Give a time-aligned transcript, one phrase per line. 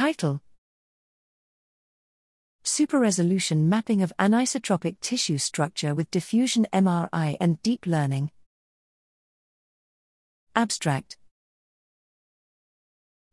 [0.00, 0.40] Title
[2.64, 8.30] Superresolution Mapping of Anisotropic Tissue Structure with Diffusion MRI and Deep Learning.
[10.56, 11.18] Abstract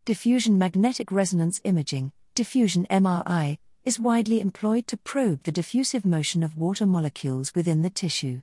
[0.04, 6.58] Diffusion magnetic resonance imaging, diffusion MRI, is widely employed to probe the diffusive motion of
[6.58, 8.42] water molecules within the tissue.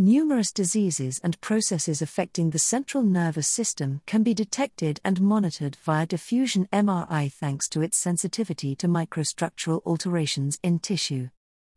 [0.00, 6.06] Numerous diseases and processes affecting the central nervous system can be detected and monitored via
[6.06, 11.30] diffusion MRI thanks to its sensitivity to microstructural alterations in tissue.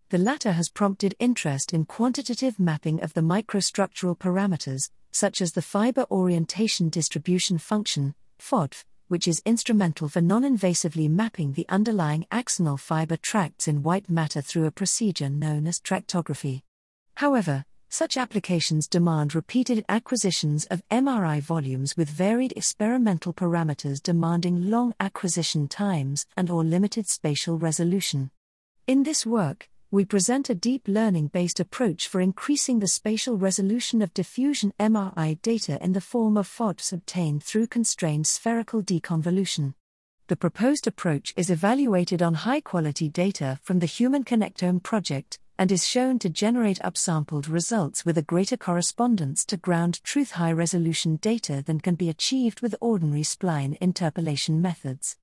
[0.09, 5.63] The latter has prompted interest in quantitative mapping of the microstructural parameters, such as the
[5.63, 12.79] fiber orientation distribution function, FODF, which is instrumental for non invasively mapping the underlying axonal
[12.79, 16.61] fiber tracts in white matter through a procedure known as tractography.
[17.15, 24.95] However, such applications demand repeated acquisitions of MRI volumes with varied experimental parameters demanding long
[25.01, 28.31] acquisition times and or limited spatial resolution.
[28.87, 34.01] In this work, we present a deep learning based approach for increasing the spatial resolution
[34.01, 39.73] of diffusion MRI data in the form of FODs obtained through constrained spherical deconvolution.
[40.27, 45.71] The proposed approach is evaluated on high quality data from the Human Connectome project, and
[45.71, 51.17] is shown to generate upsampled results with a greater correspondence to ground truth high resolution
[51.17, 55.17] data than can be achieved with ordinary spline interpolation methods.